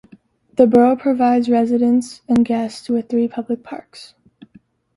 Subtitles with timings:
[0.55, 4.15] The borough provides residents and guests with three public parks.